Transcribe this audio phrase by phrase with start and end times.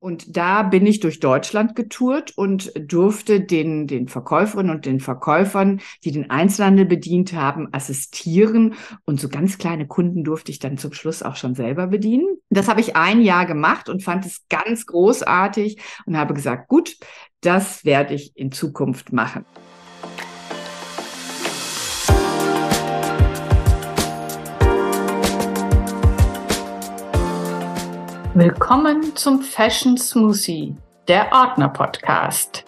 [0.00, 5.82] Und da bin ich durch Deutschland getourt und durfte den, den Verkäuferinnen und den Verkäufern,
[6.04, 8.74] die den Einzelhandel bedient haben, assistieren.
[9.04, 12.38] Und so ganz kleine Kunden durfte ich dann zum Schluss auch schon selber bedienen.
[12.48, 16.96] Das habe ich ein Jahr gemacht und fand es ganz großartig und habe gesagt, gut,
[17.42, 19.44] das werde ich in Zukunft machen.
[28.40, 30.74] Willkommen zum Fashion Smoothie,
[31.08, 32.64] der Ordner Podcast.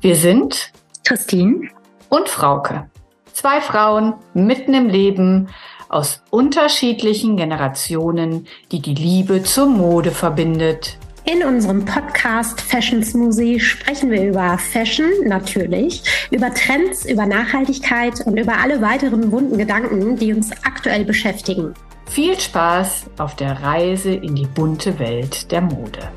[0.00, 0.72] Wir sind
[1.04, 1.68] Christine
[2.08, 2.90] und Frauke.
[3.32, 5.48] Zwei Frauen mitten im Leben
[5.88, 10.98] aus unterschiedlichen Generationen, die die Liebe zur Mode verbindet.
[11.24, 16.02] In unserem Podcast Fashion Smoothie sprechen wir über Fashion natürlich,
[16.32, 21.74] über Trends, über Nachhaltigkeit und über alle weiteren wunden Gedanken, die uns aktuell beschäftigen.
[22.08, 26.10] Viel Spaß auf der Reise in die bunte Welt der Mode.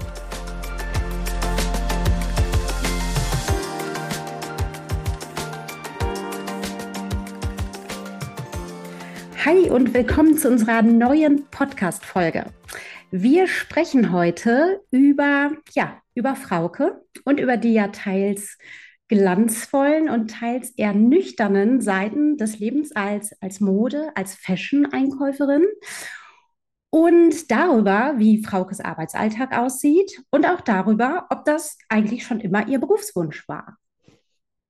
[9.44, 12.46] Hi und willkommen zu unserer neuen Podcast-Folge.
[13.12, 18.58] Wir sprechen heute über, ja, über Frauke und über die ja teils
[19.10, 25.66] glanzvollen und teils eher nüchternen Seiten des Lebens als, als Mode, als Fashion-Einkäuferin
[26.92, 32.80] und darüber, wie Fraukes Arbeitsalltag aussieht und auch darüber, ob das eigentlich schon immer ihr
[32.80, 33.78] Berufswunsch war.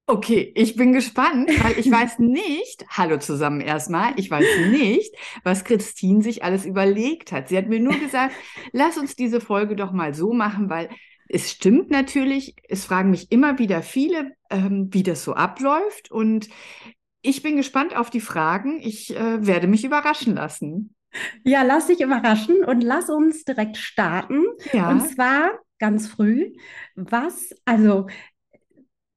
[0.07, 5.63] Okay, ich bin gespannt, weil ich weiß nicht, hallo zusammen erstmal, ich weiß nicht, was
[5.63, 7.47] Christine sich alles überlegt hat.
[7.47, 8.33] Sie hat mir nur gesagt,
[8.71, 10.89] lass uns diese Folge doch mal so machen, weil
[11.29, 16.11] es stimmt natürlich, es fragen mich immer wieder viele, ähm, wie das so abläuft.
[16.11, 16.49] Und
[17.21, 18.79] ich bin gespannt auf die Fragen.
[18.81, 20.95] Ich äh, werde mich überraschen lassen.
[21.43, 24.43] Ja, lass dich überraschen und lass uns direkt starten.
[24.73, 24.89] Ja.
[24.89, 26.51] Und zwar ganz früh.
[26.95, 28.07] Was, also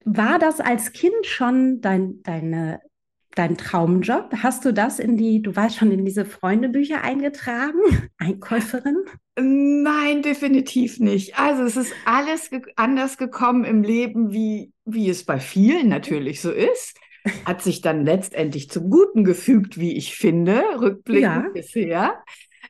[0.05, 2.81] war das als Kind schon dein, deine
[3.35, 4.33] dein Traumjob?
[4.43, 7.79] Hast du das in die, du warst schon in diese Freundebücher eingetragen,
[8.19, 8.97] Einkäuferin?
[9.37, 11.39] Nein, definitiv nicht.
[11.39, 16.41] Also es ist alles ge anders gekommen im Leben, wie, wie es bei vielen natürlich
[16.41, 16.99] so ist.
[17.45, 21.51] Hat sich dann letztendlich zum Guten gefügt, wie ich finde, rückblickend ja.
[21.53, 22.23] bisher.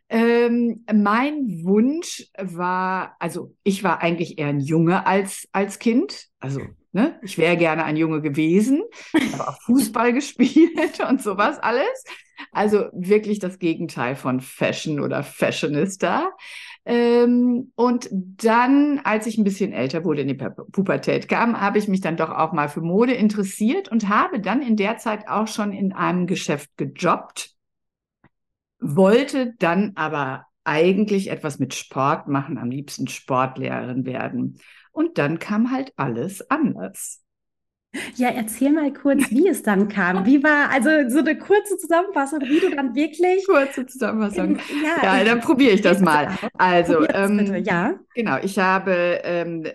[0.09, 6.29] Ähm, mein Wunsch war, also ich war eigentlich eher ein Junge als, als Kind.
[6.39, 6.61] Also
[6.95, 7.19] Ne?
[7.23, 8.83] Ich wäre gerne ein Junge gewesen,
[9.33, 12.05] habe auch Fußball gespielt und sowas alles.
[12.51, 16.31] Also wirklich das Gegenteil von Fashion oder Fashionista.
[16.85, 21.89] Ähm, und dann, als ich ein bisschen älter wurde, in die Pubertät kam, habe ich
[21.89, 25.47] mich dann doch auch mal für Mode interessiert und habe dann in der Zeit auch
[25.47, 27.55] schon in einem Geschäft gejobbt,
[28.81, 34.59] wollte dann aber eigentlich etwas mit Sport machen, am liebsten Sportlehrerin werden.
[34.93, 37.23] Und dann kam halt alles anders.
[38.17, 40.25] Ja, erzähl mal kurz, wie es dann kam.
[40.25, 43.47] Wie war also so eine kurze Zusammenfassung, wie du dann wirklich.
[43.47, 44.59] Kurze Zusammenfassung.
[44.83, 46.31] Ja, ja dann probiere ich das mal.
[46.57, 47.95] Also, ähm, ja.
[48.15, 49.67] Genau, ich habe ähm,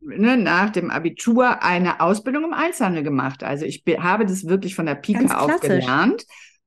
[0.00, 3.42] ne, nach dem Abitur eine Ausbildung im Einzelhandel gemacht.
[3.42, 6.26] Also ich habe das wirklich von der Pike auf gelernt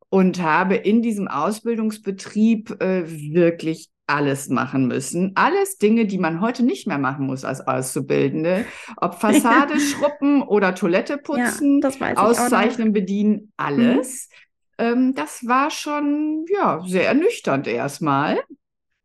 [0.10, 5.32] und habe in diesem Ausbildungsbetrieb äh, wirklich alles machen müssen.
[5.36, 8.66] Alles Dinge, die man heute nicht mehr machen muss als Auszubildende.
[8.98, 14.30] Ob Fassade schruppen oder Toilette putzen, ja, auszeichnen, bedienen, alles.
[14.30, 14.86] Mhm.
[14.86, 18.40] Ähm, das war schon ja sehr ernüchternd erstmal.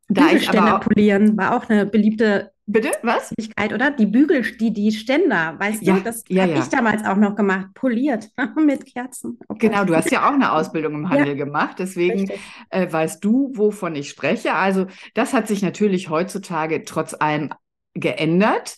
[0.09, 2.91] Da ich aber auch, polieren war auch eine beliebte Bitte?
[3.03, 3.32] Was?
[3.75, 3.91] Oder?
[3.91, 6.58] Die Bügel, die, die Ständer, weißt ja, du, das ja, habe ja.
[6.60, 9.38] ich damals auch noch gemacht, poliert mit Kerzen.
[9.48, 12.30] Oh genau, du hast ja auch eine Ausbildung im Handel gemacht, deswegen
[12.70, 14.54] äh, weißt du, wovon ich spreche.
[14.54, 17.50] Also das hat sich natürlich heutzutage trotz allem
[17.94, 18.76] geändert.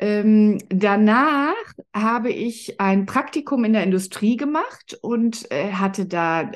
[0.00, 1.54] Ähm, danach
[1.94, 6.50] habe ich ein Praktikum in der Industrie gemacht und äh, hatte da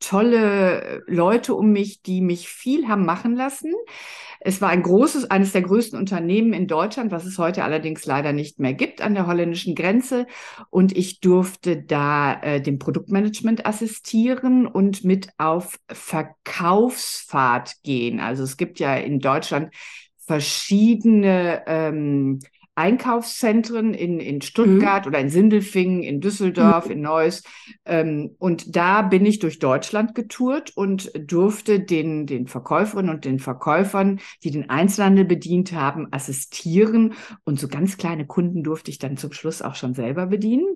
[0.00, 3.72] tolle Leute um mich, die mich viel haben machen lassen.
[4.40, 8.32] Es war ein großes, eines der größten Unternehmen in Deutschland, was es heute allerdings leider
[8.32, 10.26] nicht mehr gibt an der holländischen Grenze.
[10.70, 18.20] Und ich durfte da äh, dem Produktmanagement assistieren und mit auf Verkaufsfahrt gehen.
[18.20, 19.74] Also es gibt ja in Deutschland
[20.26, 22.40] verschiedene ähm,
[22.76, 25.08] Einkaufszentren in, in Stuttgart mhm.
[25.08, 26.92] oder in Sindelfingen, in Düsseldorf, mhm.
[26.92, 27.42] in Neuss.
[27.84, 33.38] Ähm, und da bin ich durch Deutschland getourt und durfte den, den Verkäuferinnen und den
[33.38, 37.14] Verkäufern, die den Einzelhandel bedient haben, assistieren.
[37.44, 40.66] Und so ganz kleine Kunden durfte ich dann zum Schluss auch schon selber bedienen.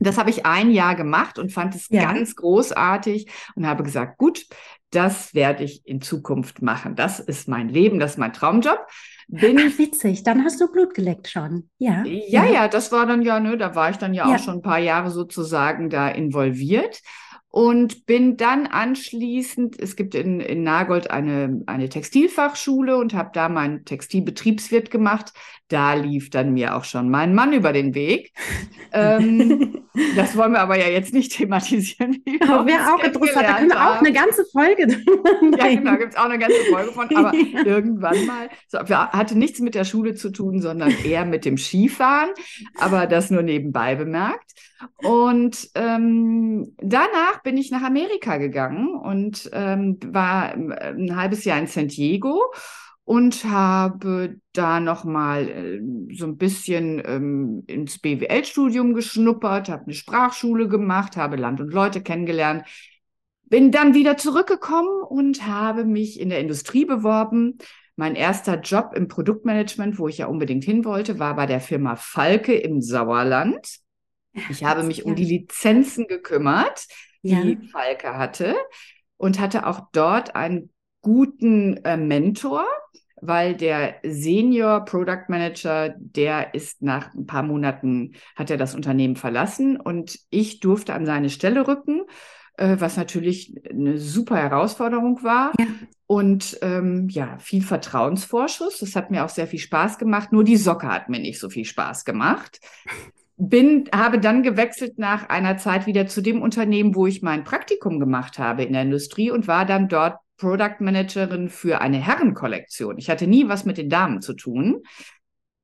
[0.00, 2.12] Das habe ich ein Jahr gemacht und fand es ja.
[2.12, 4.46] ganz großartig und habe gesagt, gut,
[4.90, 6.94] das werde ich in Zukunft machen.
[6.94, 8.86] Das ist mein Leben, das ist mein Traumjob.
[9.28, 11.70] Bin Ach, witzig, dann hast du Blut geleckt schon.
[11.78, 12.04] Ja.
[12.04, 14.34] Ja, ja, das war dann ja, ne, da war ich dann ja, ja.
[14.34, 17.00] auch schon ein paar Jahre sozusagen da involviert
[17.52, 23.50] und bin dann anschließend, es gibt in, in Nagold eine, eine Textilfachschule und habe da
[23.50, 25.34] meinen Textilbetriebswirt gemacht.
[25.68, 28.32] Da lief dann mir auch schon mein Mann über den Weg.
[28.92, 29.84] ähm,
[30.16, 32.22] das wollen wir aber ja jetzt nicht thematisieren.
[32.40, 34.86] Aber wäre auch interessant, da können wir auch eine ganze Folge
[35.58, 37.34] Ja, genau, gibt es auch eine ganze Folge von, aber
[37.66, 38.48] irgendwann mal.
[38.68, 42.30] So, hatte nichts mit der Schule zu tun, sondern eher mit dem Skifahren,
[42.78, 44.52] aber das nur nebenbei bemerkt.
[44.96, 51.58] Und ähm, danach bin ich nach Amerika gegangen und ähm, war ähm, ein halbes Jahr
[51.58, 52.52] in San Diego
[53.04, 55.80] und habe da nochmal äh,
[56.14, 62.02] so ein bisschen ähm, ins BWL-Studium geschnuppert, habe eine Sprachschule gemacht, habe Land und Leute
[62.02, 62.64] kennengelernt,
[63.44, 67.58] bin dann wieder zurückgekommen und habe mich in der Industrie beworben.
[67.96, 71.96] Mein erster Job im Produktmanagement, wo ich ja unbedingt hin wollte, war bei der Firma
[71.96, 73.82] Falke im Sauerland.
[74.50, 76.86] Ich habe mich um die Lizenzen gekümmert,
[77.22, 77.68] die ja.
[77.70, 78.56] Falke hatte
[79.16, 80.70] und hatte auch dort einen
[81.00, 82.66] guten äh, Mentor,
[83.20, 89.16] weil der Senior Product Manager, der ist nach ein paar Monaten, hat er das Unternehmen
[89.16, 92.02] verlassen und ich durfte an seine Stelle rücken,
[92.56, 95.52] äh, was natürlich eine super Herausforderung war.
[95.58, 95.66] Ja.
[96.06, 98.80] Und ähm, ja, viel Vertrauensvorschuss.
[98.80, 100.30] Das hat mir auch sehr viel Spaß gemacht.
[100.30, 102.60] Nur die Socke hat mir nicht so viel Spaß gemacht
[103.48, 107.98] bin, habe dann gewechselt nach einer Zeit wieder zu dem Unternehmen, wo ich mein Praktikum
[107.98, 112.98] gemacht habe in der Industrie und war dann dort Product Managerin für eine Herrenkollektion.
[112.98, 114.82] Ich hatte nie was mit den Damen zu tun,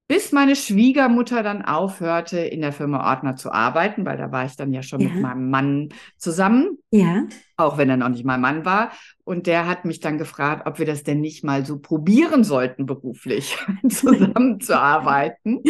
[0.08, 4.56] bis meine Schwiegermutter dann aufhörte, in der Firma Ordner zu arbeiten, weil da war ich
[4.56, 5.10] dann ja schon ja.
[5.10, 6.78] mit meinem Mann zusammen.
[6.90, 7.26] Ja.
[7.58, 8.90] Auch wenn er noch nicht mein Mann war.
[9.24, 12.86] Und der hat mich dann gefragt, ob wir das denn nicht mal so probieren sollten,
[12.86, 13.58] beruflich
[13.88, 15.62] zusammenzuarbeiten.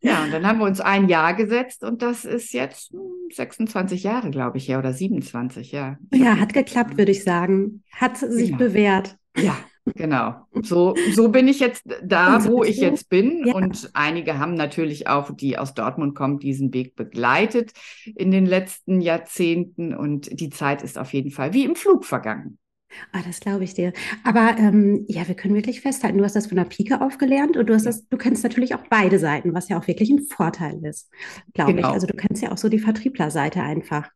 [0.00, 2.92] ja, und dann haben wir uns ein Jahr gesetzt und das ist jetzt
[3.32, 5.98] 26 Jahre, glaube ich, ja, oder 27, ja.
[6.12, 7.84] Ja, hat geklappt, würde ich sagen.
[7.92, 8.58] Hat sich genau.
[8.58, 9.16] bewährt.
[9.36, 9.56] Ja,
[9.94, 10.34] Genau.
[10.62, 13.46] So, so bin ich jetzt da, wo ich jetzt bin.
[13.46, 13.54] Ja.
[13.54, 17.72] Und einige haben natürlich auch, die aus Dortmund kommen, diesen Weg begleitet
[18.16, 19.94] in den letzten Jahrzehnten.
[19.94, 22.58] Und die Zeit ist auf jeden Fall wie im Flug vergangen.
[23.12, 23.92] Ah, das glaube ich dir.
[24.24, 27.68] Aber ähm, ja, wir können wirklich festhalten, du hast das von der Pike aufgelernt und
[27.68, 30.82] du hast das, du kennst natürlich auch beide Seiten, was ja auch wirklich ein Vorteil
[30.84, 31.10] ist,
[31.52, 31.88] glaube genau.
[31.88, 31.94] ich.
[31.94, 34.08] Also du kennst ja auch so die Vertrieblerseite einfach.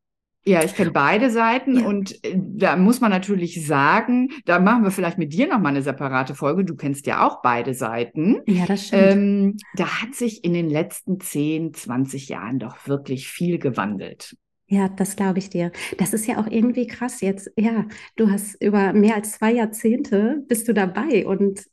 [0.44, 1.86] Ja, ich kenne beide Seiten ja.
[1.86, 5.82] und äh, da muss man natürlich sagen, da machen wir vielleicht mit dir nochmal eine
[5.82, 6.64] separate Folge.
[6.64, 8.40] Du kennst ja auch beide Seiten.
[8.46, 9.02] Ja, das stimmt.
[9.02, 14.36] Ähm, da hat sich in den letzten 10, 20 Jahren doch wirklich viel gewandelt.
[14.66, 15.70] Ja, das glaube ich dir.
[15.98, 17.50] Das ist ja auch irgendwie krass jetzt.
[17.56, 17.84] Ja,
[18.16, 21.66] du hast über mehr als zwei Jahrzehnte bist du dabei und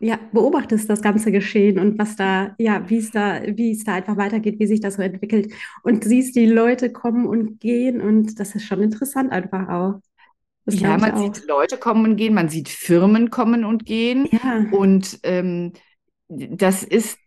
[0.00, 3.94] ja, beobachtest das ganze Geschehen und was da, ja, wie es da, wie es da
[3.94, 5.52] einfach weitergeht, wie sich das so entwickelt
[5.82, 10.00] und siehst die Leute kommen und gehen und das ist schon interessant einfach auch.
[10.64, 11.18] Das ja, man auch.
[11.22, 14.64] sieht Leute kommen und gehen, man sieht Firmen kommen und gehen ja.
[14.72, 15.74] und ähm,
[16.28, 17.18] das ist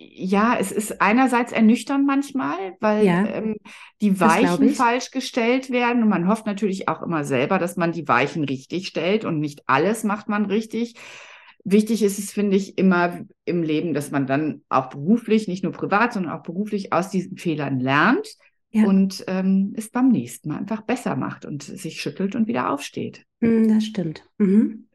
[0.00, 3.56] ja, es ist einerseits ernüchternd manchmal, weil ja, ähm,
[4.00, 8.06] die Weichen falsch gestellt werden und man hofft natürlich auch immer selber, dass man die
[8.06, 10.94] Weichen richtig stellt und nicht alles macht man richtig.
[11.70, 15.72] Wichtig ist es, finde ich, immer im Leben, dass man dann auch beruflich, nicht nur
[15.72, 18.36] privat, sondern auch beruflich aus diesen Fehlern lernt
[18.70, 18.84] ja.
[18.84, 23.24] und ähm, es beim nächsten Mal einfach besser macht und sich schüttelt und wieder aufsteht.
[23.42, 24.24] Hm, das stimmt.
[24.38, 24.86] Mhm.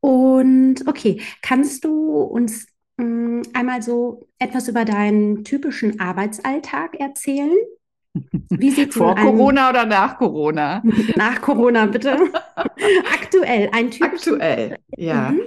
[0.00, 7.56] Und okay, kannst du uns mh, hm, einmal so etwas über deinen typischen Arbeitsalltag erzählen?
[8.50, 10.80] Wie sieht Vor Corona oder nach Corona?
[11.16, 12.16] Nach Corona, bitte.
[13.12, 14.34] Aktuell, ein typischer.
[14.34, 15.32] Aktuell, ja.
[15.32, 15.40] Mhm.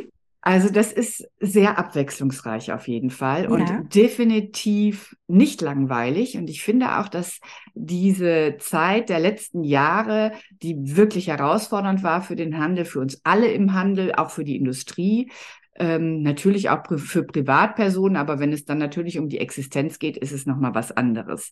[0.48, 3.82] Also das ist sehr abwechslungsreich auf jeden Fall und ja.
[3.94, 6.38] definitiv nicht langweilig.
[6.38, 7.42] Und ich finde auch, dass
[7.74, 10.32] diese Zeit der letzten Jahre,
[10.64, 14.56] die wirklich herausfordernd war für den Handel, für uns alle im Handel, auch für die
[14.56, 15.30] Industrie,
[15.76, 20.32] ähm, natürlich auch für Privatpersonen, aber wenn es dann natürlich um die Existenz geht, ist
[20.32, 21.52] es nochmal was anderes.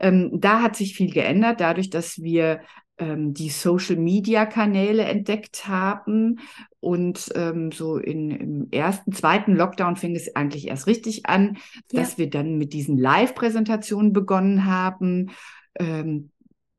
[0.00, 2.60] Ähm, da hat sich viel geändert, dadurch, dass wir
[2.98, 6.40] die Social-Media-Kanäle entdeckt haben.
[6.80, 11.56] Und ähm, so in, im ersten, zweiten Lockdown fing es eigentlich erst richtig an,
[11.90, 12.00] ja.
[12.00, 15.30] dass wir dann mit diesen Live-Präsentationen begonnen haben.
[15.78, 16.30] Ähm,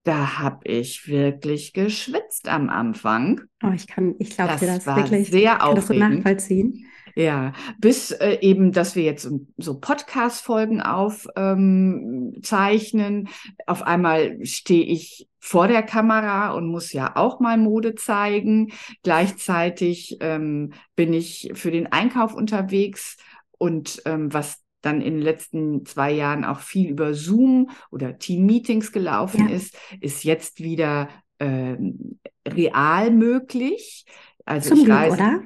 [0.03, 3.41] da habe ich wirklich geschwitzt am Anfang.
[3.63, 5.29] Oh, ich kann, ich glaube dir das war wirklich.
[5.29, 5.79] Sehr aufregend.
[5.79, 6.85] Das so nachvollziehen.
[7.15, 12.43] Ja, bis äh, eben, dass wir jetzt so Podcast-Folgen aufzeichnen.
[12.47, 13.27] Ähm,
[13.65, 18.71] Auf einmal stehe ich vor der Kamera und muss ja auch mal Mode zeigen.
[19.03, 23.17] Gleichzeitig ähm, bin ich für den Einkauf unterwegs
[23.59, 28.91] und ähm, was dann in den letzten zwei Jahren auch viel über Zoom oder Team-Meetings
[28.91, 29.55] gelaufen ja.
[29.55, 31.09] ist, ist jetzt wieder
[31.39, 34.05] ähm, real möglich.
[34.45, 35.43] Also Zum ich Glück, reise, oder?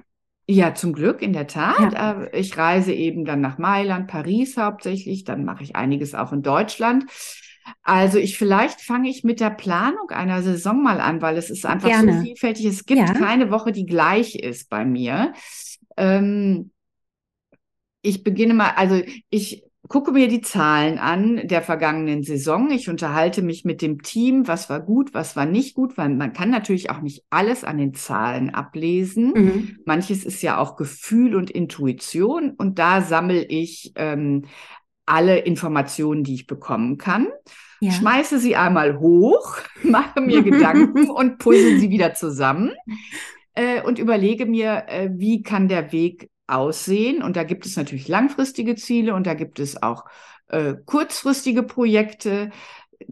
[0.48, 1.92] Ja, zum Glück, in der Tat.
[1.92, 2.22] Ja.
[2.24, 6.42] Äh, ich reise eben dann nach Mailand, Paris hauptsächlich, dann mache ich einiges auch in
[6.42, 7.04] Deutschland.
[7.84, 11.66] Also ich vielleicht fange ich mit der Planung einer Saison mal an, weil es ist
[11.66, 12.14] einfach Gerne.
[12.14, 12.66] so vielfältig.
[12.66, 13.14] Es gibt Ja.
[13.14, 15.34] keine Woche, die gleich ist bei mir.
[15.98, 16.72] Ähm,
[18.02, 22.70] ich beginne mal, also ich gucke mir die Zahlen an der vergangenen Saison.
[22.70, 26.32] Ich unterhalte mich mit dem Team, was war gut, was war nicht gut, weil man
[26.32, 29.34] kann natürlich auch nicht alles an den Zahlen ablesen.
[29.36, 29.78] Mhm.
[29.86, 34.46] Manches ist ja auch Gefühl und Intuition und da sammle ich ähm,
[35.10, 37.28] alle Informationen, die ich bekommen kann.
[37.82, 37.92] Ja.
[37.92, 42.72] Schmeiße sie einmal hoch, mache mir Gedanken und puzzle sie wieder zusammen
[43.54, 47.24] äh, und überlege mir, äh, wie kann der Weg aussehen.
[47.24, 50.06] Und da gibt es natürlich langfristige Ziele und da gibt es auch
[50.48, 52.52] äh, kurzfristige Projekte.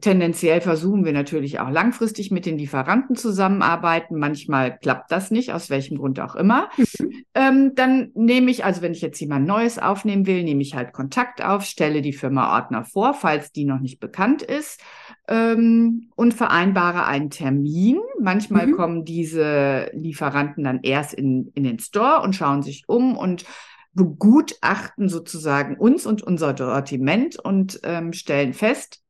[0.01, 4.20] Tendenziell versuchen wir natürlich auch langfristig mit den Lieferanten zusammenarbeiten.
[4.20, 6.70] Manchmal klappt das nicht, aus welchem Grund auch immer.
[6.77, 7.13] Mhm.
[7.34, 10.91] Ähm, dann nehme ich, also wenn ich jetzt jemand Neues aufnehmen will, nehme ich halt
[10.91, 14.82] Kontakt auf, stelle die Firma Ordner vor, falls die noch nicht bekannt ist,
[15.29, 18.00] ähm, und vereinbare einen Termin.
[18.20, 18.72] Manchmal Mhm.
[18.74, 23.46] kommen diese Lieferanten dann erst in, in den Store und schauen sich um und
[23.94, 29.01] begutachten sozusagen uns und unser Sortiment und ähm, stellen fest,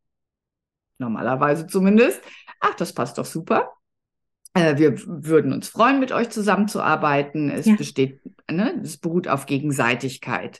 [0.97, 2.21] normalerweise zumindest,
[2.59, 3.71] ach, das passt doch super.
[4.53, 7.49] Äh, wir würden uns freuen, mit euch zusammenzuarbeiten.
[7.49, 7.75] Es Ja.
[7.75, 10.59] besteht, ne, es beruht auf Gegenseitigkeit.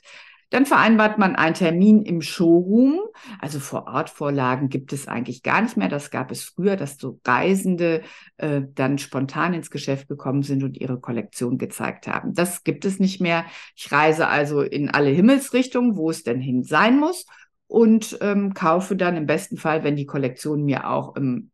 [0.50, 3.00] Dann vereinbart man einen Termin im Showroom.
[3.38, 5.90] Also vor Ort Vorlagen gibt es eigentlich gar nicht mehr.
[5.90, 8.02] Das gab es früher, dass so Reisende
[8.38, 12.32] äh, dann spontan ins Geschäft gekommen sind und ihre Kollektion gezeigt haben.
[12.32, 13.44] Das gibt es nicht mehr.
[13.76, 17.26] Ich reise also in alle Himmelsrichtungen, wo es denn hin sein muss
[17.68, 21.50] und ähm, kaufe dann im besten Fall, wenn die Kollektion mir auch im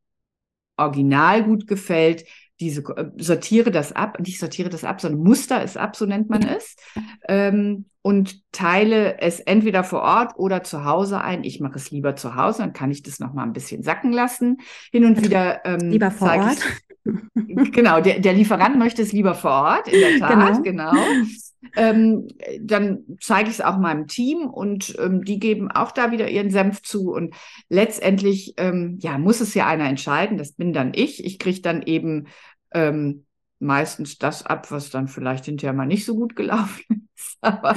[0.77, 2.25] Original gut gefällt,
[2.61, 6.31] diese äh, sortiere das ab, nicht sortiere das ab, sondern muster es ab, so nennt
[6.31, 6.77] man es,
[7.29, 11.43] ähm, und teile es entweder vor Ort oder zu Hause ein.
[11.45, 14.13] Ich mache es lieber zu Hause, dann kann ich das noch mal ein bisschen sacken
[14.13, 14.59] lassen.
[14.93, 16.59] Hin und wieder ähm, Lieber vor Ort.
[17.47, 21.07] ich- genau, der, der Lieferant möchte es lieber vor Ort, in der Tat, genau.
[21.77, 22.29] Ähm,
[22.61, 26.51] dann zeige ich es auch meinem Team und ähm, die geben auch da wieder ihren
[26.51, 27.13] Senf zu.
[27.13, 27.35] Und
[27.69, 30.39] letztendlich, ähm, ja, muss es ja einer entscheiden.
[30.39, 31.25] Das bin dann ich.
[31.25, 32.27] Ich kriege dann eben
[32.73, 33.27] ähm,
[33.61, 37.39] meistens das ab, was dann vielleicht hinterher mal nicht so gut gelaufen ist.
[37.41, 37.75] Aber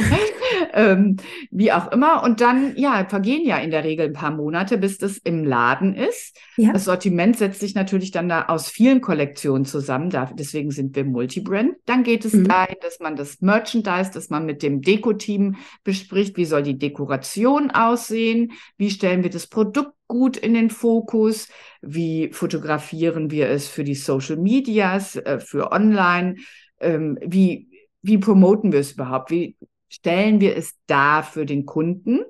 [0.74, 1.18] ähm,
[1.52, 2.24] wie auch immer.
[2.24, 5.96] Und dann, ja, vergehen ja in der Regel ein paar Monate, bis das im Laden
[5.96, 6.38] ist.
[6.58, 6.74] Ja.
[6.74, 10.10] Das Sortiment setzt sich natürlich dann da aus vielen Kollektionen zusammen.
[10.10, 11.76] Da, deswegen sind wir Multibrand.
[11.86, 12.48] Dann geht es Mhm.
[12.48, 17.72] dahin, dass man das Merchandise, dass man mit dem Deko-Team bespricht, wie soll die Dekoration
[17.72, 21.50] aussehen, wie stellen wir das Produkt gut in den Fokus,
[21.82, 26.36] wie fotografieren wir es für die Social Medias, äh, für online,
[26.80, 27.70] ähm, wie,
[28.02, 29.58] wie promoten wir es überhaupt, wie
[29.90, 32.22] stellen wir es dar für den Kunden,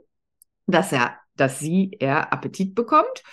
[0.65, 3.23] dass er, dass sie, er Appetit bekommt.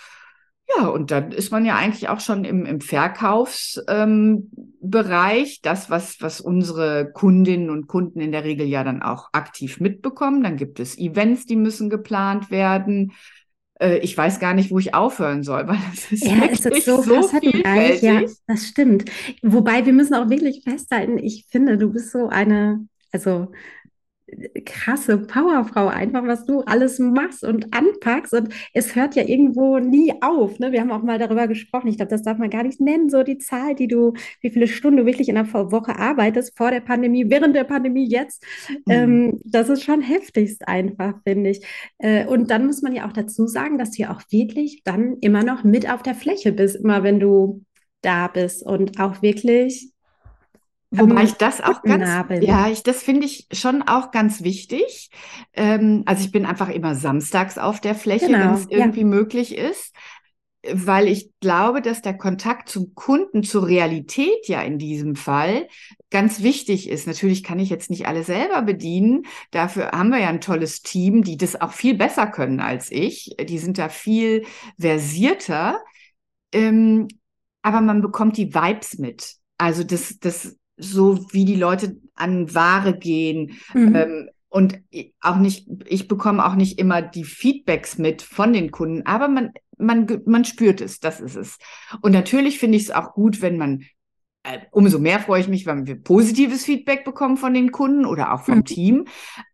[0.75, 6.21] Ja, und dann ist man ja eigentlich auch schon im, im Verkaufsbereich, ähm, das, was,
[6.21, 10.41] was unsere Kundinnen und Kunden in der Regel ja dann auch aktiv mitbekommen.
[10.41, 13.11] Dann gibt es Events, die müssen geplant werden.
[13.79, 16.85] Äh, ich weiß gar nicht, wo ich aufhören soll, weil das ist Ja, es ist
[16.85, 17.01] so
[18.01, 18.37] ja, vielfältig.
[18.47, 19.05] das stimmt.
[19.41, 23.51] Wobei wir müssen auch wirklich festhalten, ich finde, du bist so eine, also
[24.65, 30.13] krasse Powerfrau einfach, was du alles machst und anpackst und es hört ja irgendwo nie
[30.21, 30.71] auf, ne?
[30.71, 33.23] Wir haben auch mal darüber gesprochen, ich glaube, das darf man gar nicht nennen, so
[33.23, 36.81] die Zahl, die du, wie viele Stunden du wirklich in der Woche arbeitest, vor der
[36.81, 38.81] Pandemie, während der Pandemie, jetzt, Mhm.
[38.89, 41.65] ähm, das ist schon heftigst einfach, finde ich.
[41.99, 45.17] Äh, und dann muss man ja auch dazu sagen, dass du ja auch wirklich dann
[45.21, 47.63] immer noch mit auf der Fläche bist, immer wenn du
[48.01, 49.91] da bist und auch wirklich
[50.99, 52.41] Wobei am ich das auch ganz, Nabeln.
[52.41, 55.09] ja, ich, das finde ich schon auch ganz wichtig.
[55.53, 58.79] Ähm, also ich bin einfach immer samstags auf der Fläche, Genau, wenn es ja.
[58.79, 59.93] irgendwie möglich ist,
[60.71, 65.67] weil ich glaube, dass der Kontakt zum Kunden, zur Realität ja in diesem Fall
[66.09, 67.07] ganz wichtig ist.
[67.07, 69.23] Natürlich kann ich jetzt nicht alle selber bedienen.
[69.51, 73.35] Dafür haben wir ja ein tolles Team, die das auch viel besser können als ich.
[73.39, 74.45] Die sind da viel
[74.79, 75.79] versierter.
[76.51, 77.07] Ähm,
[77.61, 79.35] aber man bekommt die Vibes mit.
[79.57, 83.57] Also das, das so wie die Leute an Ware gehen.
[83.73, 83.95] Mhm.
[83.95, 84.79] Ähm, und
[85.19, 89.51] auch nicht, ich bekomme auch nicht immer die Feedbacks mit von den Kunden, aber man,
[89.77, 91.57] man, man spürt es, das ist es.
[92.01, 93.83] Und natürlich finde ich es auch gut, wenn man,
[94.43, 98.33] äh, umso mehr freue ich mich, wenn wir positives Feedback bekommen von den Kunden oder
[98.33, 98.65] auch vom mhm.
[98.65, 99.07] Team.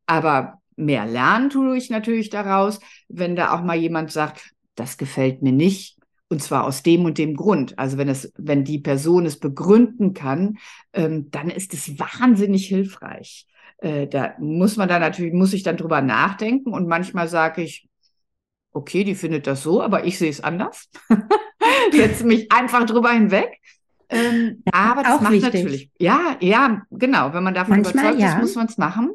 [0.06, 5.42] Aber mehr lernen tue ich natürlich daraus, wenn da auch mal jemand sagt, das gefällt
[5.42, 5.98] mir nicht.
[6.32, 7.78] Und zwar aus dem und dem Grund.
[7.78, 10.60] Also wenn es, wenn die Person es begründen kann,
[10.94, 13.48] ähm, dann ist es wahnsinnig hilfreich.
[13.80, 17.90] Äh, da muss man dann natürlich, muss ich dann drüber nachdenken und manchmal sage ich,
[18.72, 20.90] okay, die findet das so, aber ich sehe es anders.
[21.92, 23.60] Setze mich einfach drüber hinweg.
[24.12, 25.54] Ähm, ja, aber das macht wichtig.
[25.54, 27.34] natürlich, ja, ja, genau.
[27.34, 28.34] Wenn man davon Manchmal, überzeugt ja.
[28.34, 29.12] ist, muss man es machen.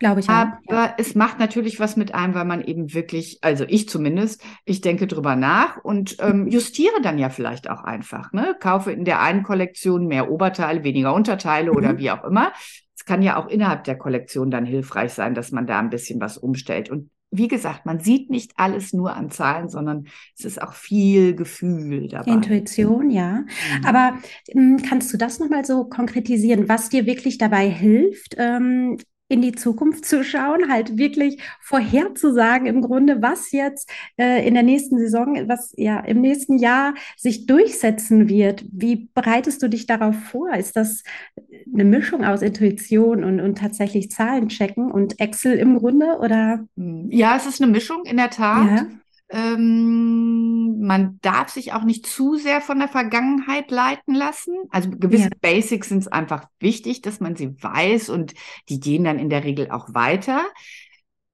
[0.00, 0.28] Glaube ich.
[0.28, 0.94] Aber auch, ja.
[0.96, 5.06] es macht natürlich was mit einem, weil man eben wirklich, also ich zumindest, ich denke
[5.06, 8.32] drüber nach und ähm, justiere dann ja vielleicht auch einfach.
[8.32, 8.56] Ne?
[8.58, 11.76] Kaufe in der einen Kollektion mehr Oberteile, weniger Unterteile mhm.
[11.76, 12.52] oder wie auch immer.
[12.96, 16.20] Es kann ja auch innerhalb der Kollektion dann hilfreich sein, dass man da ein bisschen
[16.20, 16.90] was umstellt.
[16.90, 20.06] Und wie gesagt, man sieht nicht alles nur an Zahlen, sondern
[20.36, 22.32] es ist auch viel Gefühl dabei.
[22.32, 23.40] Intuition, ja.
[23.40, 23.84] Mhm.
[23.84, 24.18] Aber
[24.48, 29.52] ähm, kannst du das nochmal so konkretisieren, was dir wirklich dabei hilft, ähm, in die
[29.52, 35.48] Zukunft zu schauen, halt wirklich vorherzusagen im Grunde, was jetzt äh, in der nächsten Saison,
[35.48, 38.64] was ja im nächsten Jahr sich durchsetzen wird.
[38.72, 40.54] Wie bereitest du dich darauf vor?
[40.54, 41.02] Ist das
[41.72, 46.66] eine Mischung aus Intuition und, und tatsächlich Zahlen checken und Excel im Grunde oder?
[46.76, 48.66] Ja, es ist eine Mischung in der Tat.
[48.66, 48.86] Ja.
[49.30, 54.54] Ähm, man darf sich auch nicht zu sehr von der Vergangenheit leiten lassen.
[54.70, 55.36] Also gewisse ja.
[55.40, 58.34] Basics sind es einfach wichtig, dass man sie weiß und
[58.68, 60.42] die gehen dann in der Regel auch weiter.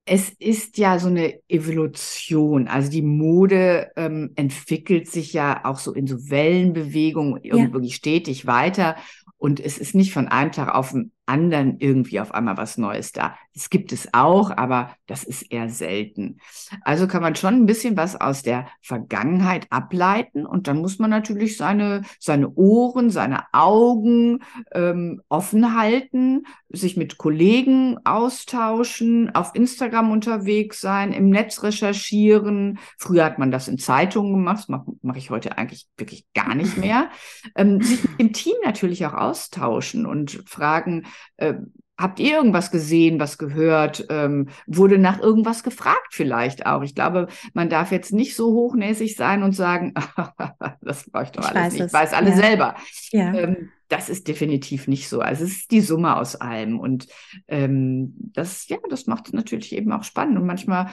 [0.06, 2.68] Es ist ja so eine Evolution.
[2.68, 7.94] Also die Mode ähm, entwickelt sich ja auch so in so Wellenbewegungen irgendwie ja.
[7.94, 8.96] stetig weiter.
[9.38, 13.12] Und es ist nicht von einem Tag auf den anderen irgendwie auf einmal was Neues
[13.12, 13.36] da.
[13.54, 16.38] Es gibt es auch, aber das ist eher selten.
[16.82, 21.10] Also kann man schon ein bisschen was aus der Vergangenheit ableiten und dann muss man
[21.10, 24.40] natürlich seine, seine Ohren, seine Augen
[24.72, 32.78] ähm, offen halten, sich mit Kollegen austauschen, auf Instagram unterwegs sein, im Netz recherchieren.
[32.98, 36.54] Früher hat man das in Zeitungen gemacht, das mache mach ich heute eigentlich wirklich gar
[36.54, 37.08] nicht mehr.
[37.54, 41.06] Ähm, sich dem Team natürlich auch austauschen und fragen,
[41.36, 41.54] äh,
[41.96, 44.06] habt ihr irgendwas gesehen, was gehört?
[44.10, 46.82] Ähm, wurde nach irgendwas gefragt vielleicht auch?
[46.82, 49.94] Ich glaube, man darf jetzt nicht so hochnäsig sein und sagen,
[50.82, 51.86] das brauche ich doch ich alles nicht.
[51.86, 52.42] Ich weiß alles ja.
[52.42, 52.74] selber.
[53.10, 53.34] Ja.
[53.34, 55.20] Ähm, das ist definitiv nicht so.
[55.20, 56.80] Also es ist die Summe aus allem.
[56.80, 57.06] Und
[57.46, 60.38] ähm, das, ja, das macht es natürlich eben auch spannend.
[60.38, 60.90] Und manchmal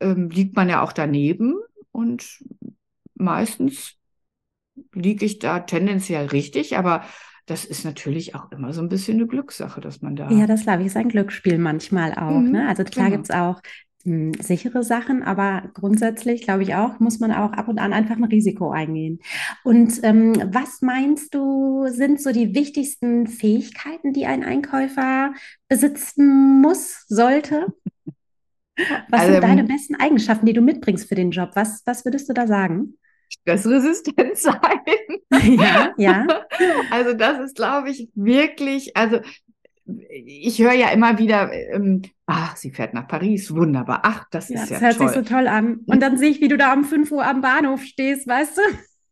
[0.00, 1.54] ähm, liegt man ja auch daneben
[1.90, 2.44] und
[3.14, 3.96] meistens
[4.92, 7.04] liege ich da tendenziell richtig, aber
[7.46, 10.30] das ist natürlich auch immer so ein bisschen eine Glückssache, dass man da.
[10.30, 12.40] Ja, das glaube ich, ist ein Glücksspiel manchmal auch.
[12.40, 12.68] Mhm, ne?
[12.68, 13.16] Also klar genau.
[13.16, 13.60] gibt es auch
[14.04, 17.92] mh, hm, sichere Sachen, aber grundsätzlich glaube ich auch, muss man auch ab und an
[17.92, 19.20] einfach ein Risiko eingehen.
[19.62, 25.34] Und ähm, was meinst du, sind so die wichtigsten Fähigkeiten, die ein Einkäufer
[25.68, 27.66] besitzen muss, sollte?
[29.08, 31.50] Was also, sind deine besten Eigenschaften, die du mitbringst für den Job?
[31.54, 32.94] Was, was würdest du da sagen?
[33.40, 34.60] Stressresistent sein.
[35.58, 36.26] Ja, ja.
[36.90, 39.18] Also das ist, glaube ich, wirklich, also
[40.08, 44.00] ich höre ja immer wieder, ähm, ach, sie fährt nach Paris, wunderbar.
[44.04, 45.06] Ach, das ja, ist ja das toll.
[45.06, 45.80] hört sich so toll an.
[45.86, 48.62] Und dann sehe ich, wie du da um 5 Uhr am Bahnhof stehst, weißt du?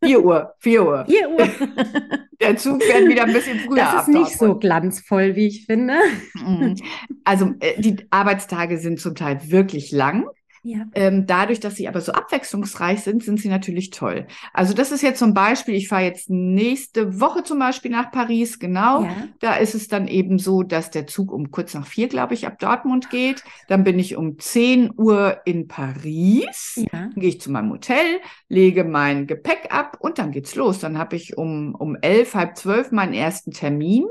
[0.07, 1.05] 4 Uhr, 4 Uhr.
[1.07, 1.49] 4 Uhr.
[2.41, 5.95] Der Zug fährt wieder ein bisschen früher Das ist nicht so glanzvoll, wie ich finde.
[6.35, 6.77] Mhm.
[7.25, 10.27] Also äh, die Arbeitstage sind zum Teil wirklich lang.
[10.65, 10.87] Ja.
[10.95, 14.29] Ähm, dadurch, dass sie aber so abwechslungsreich sind, sind sie natürlich toll.
[14.53, 18.61] Also das ist jetzt zum Beispiel, ich fahre jetzt nächste Woche zum Beispiel nach Paris,
[18.61, 19.03] genau.
[19.03, 19.29] Ja.
[19.41, 22.47] Da ist es dann eben so, dass der Zug um kurz nach vier, glaube ich,
[22.47, 23.43] ab Dortmund geht.
[23.67, 26.75] Dann bin ich um 10 Uhr in Paris.
[26.77, 26.87] Ja.
[26.93, 30.79] Dann gehe ich zu meinem Hotel, lege mein Gepäck ab und dann geht's los.
[30.79, 34.07] Dann habe ich um, um elf, halb zwölf meinen ersten Termin.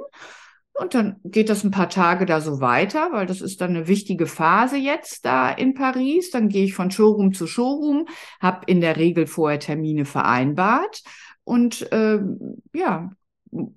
[0.82, 3.88] Und dann geht das ein paar Tage da so weiter, weil das ist dann eine
[3.88, 6.32] wichtige Phase jetzt da in Paris.
[6.32, 8.08] Dann gehe ich von Showroom zu Showroom,
[8.40, 11.04] habe in der Regel vorher Termine vereinbart
[11.44, 12.20] und äh,
[12.74, 13.12] ja,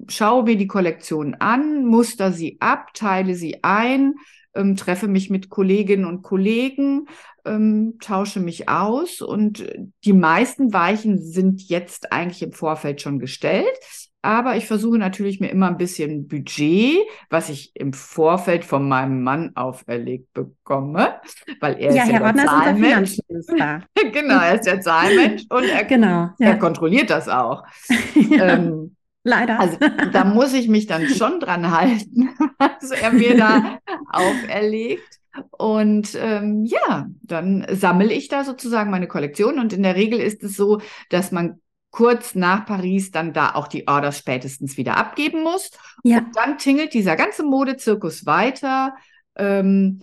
[0.08, 4.14] schaue mir die Kollektion an, muster sie ab, teile sie ein,
[4.54, 7.08] ähm, treffe mich mit Kolleginnen und Kollegen,
[7.44, 9.62] ähm, tausche mich aus und
[10.04, 14.13] die meisten Weichen sind jetzt eigentlich im Vorfeld schon gestellt.
[14.24, 16.96] Aber ich versuche natürlich mir immer ein bisschen Budget,
[17.28, 21.20] was ich im Vorfeld von meinem Mann auferlegt bekomme,
[21.60, 23.18] weil er ja, ist ja Herr der Zahlmensch.
[24.12, 26.48] genau, er ist der Zahlmensch und er, genau, ja.
[26.48, 27.64] er kontrolliert das auch.
[28.30, 28.46] ja.
[28.46, 29.60] ähm, Leider.
[29.60, 29.76] Also
[30.12, 35.20] da muss ich mich dann schon dran halten, was er mir da auferlegt.
[35.50, 39.58] Und ähm, ja, dann sammle ich da sozusagen meine Kollektion.
[39.58, 41.60] Und in der Regel ist es so, dass man
[41.94, 45.70] kurz nach Paris dann da auch die Orders spätestens wieder abgeben muss.
[46.02, 46.18] Ja.
[46.18, 48.96] Und dann tingelt dieser ganze Modezirkus weiter.
[49.36, 50.00] Ähm,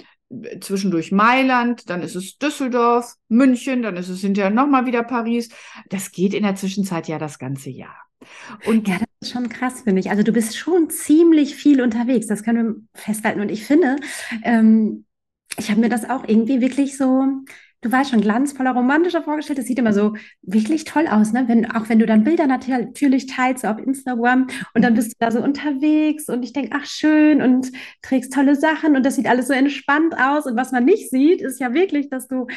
[0.62, 5.50] zwischendurch Mailand, dann ist es Düsseldorf, München, dann ist es hinterher nochmal wieder Paris.
[5.90, 7.98] Das geht in der Zwischenzeit ja das ganze Jahr.
[8.66, 10.10] Und ja, das ist schon krass, finde ich.
[10.10, 13.42] Also du bist schon ziemlich viel unterwegs, das können wir festhalten.
[13.42, 13.98] Und ich finde,
[14.44, 15.04] ähm,
[15.58, 17.26] ich habe mir das auch irgendwie wirklich so
[17.82, 19.58] du weißt schon, glanzvoller, romantischer vorgestellt.
[19.58, 20.14] Das sieht immer so
[20.44, 21.46] wirklich toll aus, ne?
[21.48, 25.32] Wenn, auch wenn du dann Bilder natürlich teilst auf Instagram und dann bist du da
[25.32, 27.72] so unterwegs und ich denke, ach schön und
[28.04, 30.46] trägst tolle Sachen und das sieht alles so entspannt aus.
[30.46, 32.48] Und was man nicht sieht, ist ja wirklich, dass du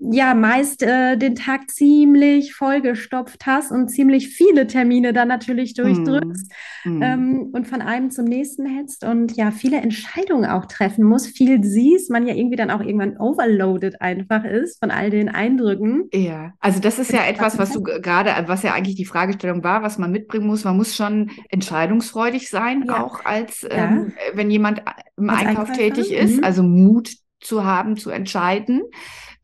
[0.00, 6.50] ja meist äh, den Tag ziemlich vollgestopft hast und ziemlich viele Termine dann natürlich durchdrückst
[6.84, 7.02] mm.
[7.02, 11.26] ähm, und von einem zum nächsten hetzt und ja, viele Entscheidungen auch treffen muss.
[11.26, 15.28] Viel siehst, man ja irgendwie dann auch irgendwann overloaded einfach ist ist von all den
[15.28, 16.08] Eindrücken.
[16.12, 19.82] Ja, also das ist ja etwas, was du gerade, was ja eigentlich die Fragestellung war,
[19.82, 20.64] was man mitbringen muss.
[20.64, 23.02] Man muss schon entscheidungsfreudig sein, ja.
[23.02, 23.70] auch als ja.
[23.70, 24.82] ähm, wenn jemand
[25.16, 26.44] im als Einkauf tätig ist, mhm.
[26.44, 28.82] also Mut zu haben, zu entscheiden.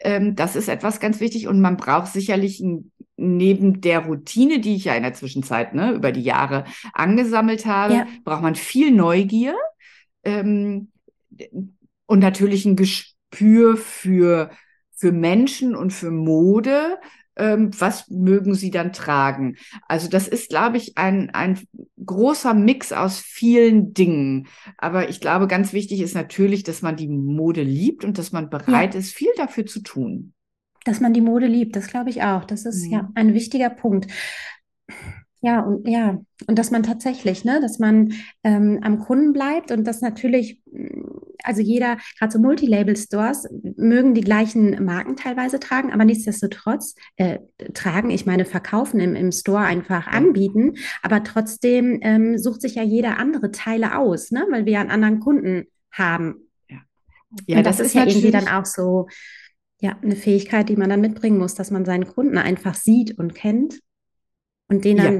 [0.00, 4.76] Ähm, das ist etwas ganz wichtig und man braucht sicherlich ein neben der Routine, die
[4.76, 8.06] ich ja in der Zwischenzeit ne, über die Jahre angesammelt habe, ja.
[8.24, 9.56] braucht man viel Neugier
[10.22, 10.88] ähm,
[12.06, 14.50] und natürlich ein Gespür für
[14.96, 16.98] für Menschen und für Mode,
[17.36, 19.56] ähm, was mögen sie dann tragen?
[19.86, 21.60] Also das ist, glaube ich, ein, ein
[22.04, 24.48] großer Mix aus vielen Dingen.
[24.78, 28.48] Aber ich glaube, ganz wichtig ist natürlich, dass man die Mode liebt und dass man
[28.48, 29.00] bereit ja.
[29.00, 30.32] ist, viel dafür zu tun.
[30.84, 32.44] Dass man die Mode liebt, das glaube ich auch.
[32.44, 32.92] Das ist mhm.
[32.92, 34.06] ja ein wichtiger Punkt.
[35.46, 39.84] Ja, und ja, und dass man tatsächlich, ne, dass man ähm, am Kunden bleibt und
[39.84, 40.60] das natürlich
[41.44, 47.38] also jeder, gerade so Multilabel-Stores, mögen die gleichen Marken teilweise tragen, aber nichtsdestotrotz äh,
[47.74, 52.82] tragen, ich meine, verkaufen im, im Store einfach anbieten, aber trotzdem ähm, sucht sich ja
[52.82, 54.44] jeder andere Teile aus, ne?
[54.50, 56.48] weil wir ja einen anderen Kunden haben.
[56.68, 56.78] Ja,
[57.46, 59.06] ja das, das, ist ja irgendwie dann auch so,
[59.80, 63.36] ja, eine Fähigkeit, die man dann mitbringen muss, dass man seinen Kunden einfach sieht und
[63.36, 63.78] kennt
[64.68, 65.14] und den dann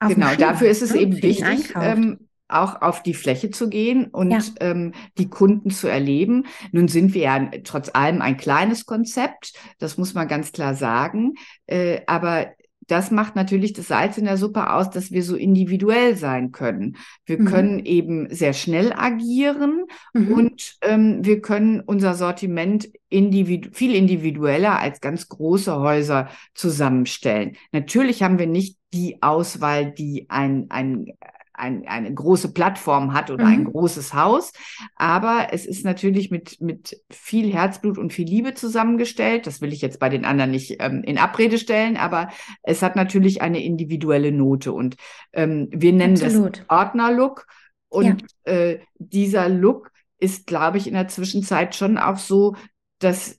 [0.00, 0.08] ja.
[0.08, 4.30] Genau, dafür ist es ne, eben wichtig, ähm, auch auf die Fläche zu gehen und
[4.30, 4.40] ja.
[4.60, 6.46] ähm, die Kunden zu erleben.
[6.72, 11.34] Nun sind wir ja trotz allem ein kleines Konzept, das muss man ganz klar sagen.
[11.66, 12.52] Äh, aber
[12.88, 16.96] das macht natürlich das Salz in der Suppe aus, dass wir so individuell sein können.
[17.26, 17.44] Wir mhm.
[17.44, 20.32] können eben sehr schnell agieren mhm.
[20.32, 27.56] und ähm, wir können unser Sortiment individu viel individueller als ganz große Häuser zusammenstellen.
[27.72, 31.12] Natürlich haben wir nicht die Auswahl, die ein, ein
[31.58, 33.52] ein, eine große Plattform hat oder mhm.
[33.52, 34.52] ein großes Haus.
[34.96, 39.46] Aber es ist natürlich mit, mit viel Herzblut und viel Liebe zusammengestellt.
[39.46, 42.28] Das will ich jetzt bei den anderen nicht ähm, in Abrede stellen, aber
[42.62, 44.72] es hat natürlich eine individuelle Note.
[44.72, 44.96] Und
[45.32, 46.58] ähm, wir nennen Absolut.
[46.58, 47.46] das Ordner-Look.
[47.88, 48.52] Und ja.
[48.52, 52.56] äh, dieser Look ist, glaube ich, in der Zwischenzeit schon auch so,
[52.98, 53.38] dass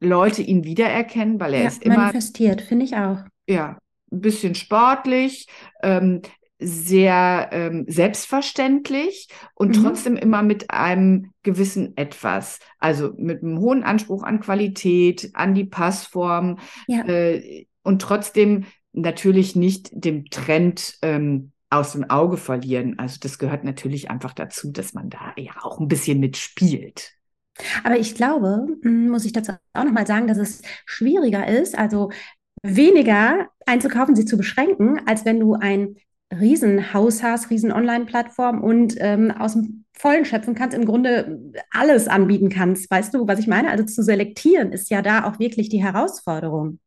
[0.00, 3.18] Leute ihn wiedererkennen, weil er ja, ist immer manifestiert, finde ich auch.
[3.46, 3.78] Ja,
[4.12, 5.46] ein bisschen sportlich.
[5.82, 6.22] Ähm,
[6.58, 9.82] sehr ähm, selbstverständlich und mhm.
[9.82, 12.60] trotzdem immer mit einem gewissen Etwas.
[12.78, 17.04] Also mit einem hohen Anspruch an Qualität, an die Passform ja.
[17.06, 22.98] äh, und trotzdem natürlich nicht dem Trend ähm, aus dem Auge verlieren.
[22.98, 27.12] Also das gehört natürlich einfach dazu, dass man da ja auch ein bisschen mitspielt.
[27.84, 32.10] Aber ich glaube, hm, muss ich dazu auch nochmal sagen, dass es schwieriger ist, also
[32.62, 35.96] weniger einzukaufen, sie zu beschränken, als wenn du ein
[36.32, 42.50] Riesenhaus hast, riesen Online-Plattform und ähm, aus dem Vollen schöpfen kannst, im Grunde alles anbieten
[42.50, 42.90] kannst.
[42.90, 43.70] Weißt du, was ich meine?
[43.70, 46.80] Also zu selektieren ist ja da auch wirklich die Herausforderung.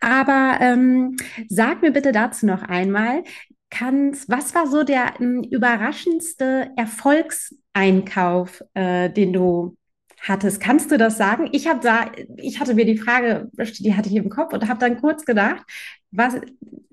[0.00, 1.16] Aber ähm,
[1.48, 3.22] sag mir bitte dazu noch einmal,
[3.70, 9.76] kannst, was war so der ähm, überraschendste Erfolgseinkauf, äh, den du
[10.24, 10.60] hattest.
[10.60, 11.48] Kannst du das sagen?
[11.52, 14.80] Ich habe da, ich hatte mir die Frage, die hatte ich im Kopf und habe
[14.80, 15.64] dann kurz gedacht,
[16.10, 16.36] was,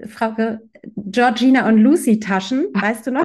[0.08, 0.62] Frauke,
[0.96, 3.24] Georgina und Lucy Taschen, weißt du noch?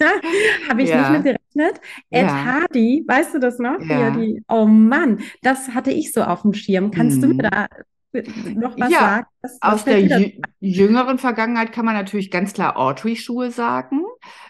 [0.68, 1.10] habe ich ja.
[1.10, 1.80] nicht mit gerechnet.
[2.10, 2.44] Ed ja.
[2.44, 3.80] Hardy, weißt du das noch?
[3.80, 4.10] Ja.
[4.10, 6.90] Die, oh Mann, das hatte ich so auf dem Schirm.
[6.90, 7.22] Kannst hm.
[7.22, 7.50] du mir mhm.
[7.50, 7.66] da
[8.12, 9.26] noch was ja, sagen?
[9.42, 14.02] Was, was aus der jüngeren Vergangenheit kann man natürlich ganz klar Autry-Schuhe sagen.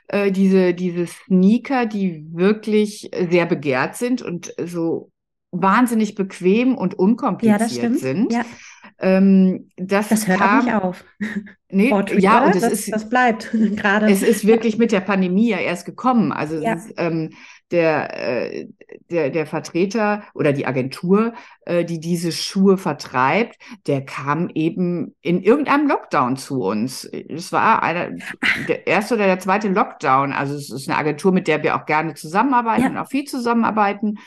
[0.09, 5.11] Äh, diese, diese Sneaker, die wirklich sehr begehrt sind und so
[5.53, 8.33] wahnsinnig bequem und unkompliziert ja, sind.
[8.33, 8.45] Ja.
[8.99, 11.05] Ähm, das, das hört kam, auch nicht auf.
[11.71, 14.11] Nee, Portrait, ja, und das, ist, das bleibt gerade.
[14.11, 16.33] es ist wirklich mit der Pandemie ja erst gekommen.
[16.33, 16.73] Also es Ja.
[16.75, 17.31] ist, ähm,
[17.71, 18.67] der, äh,
[19.11, 21.33] der, der Vertreter oder die Agentur,
[21.67, 23.57] äh, die diese Schuhe vertreibt,
[23.87, 27.05] der kam eben in irgendeinem Lockdown zu uns.
[27.05, 28.11] Es war einer,
[28.69, 30.33] der erste oder der zweite Lockdown.
[30.33, 32.89] Also es ist eine Agentur, mit der wir auch gerne zusammenarbeiten Ja.
[32.91, 34.19] und auch viel zusammenarbeiten.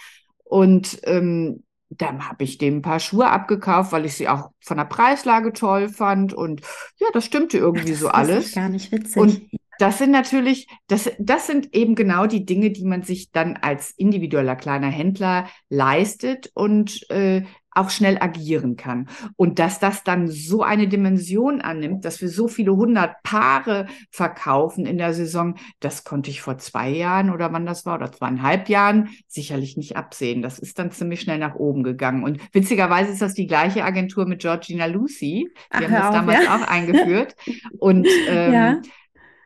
[0.43, 4.77] Und ähm, dann habe ich dem ein paar Schuhe abgekauft, weil ich sie auch von
[4.77, 6.33] der Preislage toll fand.
[6.33, 6.61] Und
[6.97, 8.53] ja, das stimmte irgendwie das so alles.
[8.53, 9.17] Gar nicht witzig.
[9.17, 9.41] Und
[9.79, 13.91] das sind natürlich, das, das sind eben genau die Dinge, die man sich dann als
[13.91, 17.43] individueller kleiner Händler leistet und äh,
[17.75, 19.09] auch schnell agieren kann.
[19.35, 24.85] Und dass das dann so eine Dimension annimmt, dass wir so viele hundert Paare verkaufen
[24.85, 28.69] in der Saison, das konnte ich vor zwei Jahren oder wann das war oder zweieinhalb
[28.69, 30.41] Jahren sicherlich nicht absehen.
[30.41, 32.23] Das ist dann ziemlich schnell nach oben gegangen.
[32.23, 35.49] Und witzigerweise ist das die gleiche Agentur mit Georgina Lucy.
[35.49, 36.55] Die Ach, haben das auf, damals ja.
[36.55, 37.35] auch eingeführt.
[37.79, 38.81] Und ähm, Ja.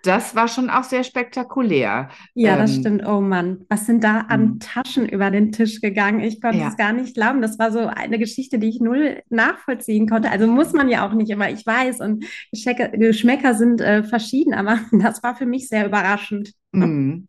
[0.08, 2.10] Das war schon auch sehr spektakulär.
[2.34, 3.06] Ja, das Ähm, stimmt.
[3.06, 4.60] Oh Mann, was sind da an Mhm.
[4.60, 6.20] Taschen über den Tisch gegangen?
[6.22, 6.68] Ich konnte Ja.
[6.68, 7.42] es gar nicht glauben.
[7.42, 10.30] Das war so eine Geschichte, die ich null nachvollziehen konnte.
[10.32, 14.54] Also muss man ja auch nicht immer, ich weiß, und Geschmäcker, Geschmäcker sind äh, verschieden,
[14.54, 16.54] aber das war für mich sehr überraschend.
[16.72, 17.28] Mhm.